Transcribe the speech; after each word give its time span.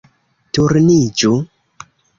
Turniĝu 0.57 1.35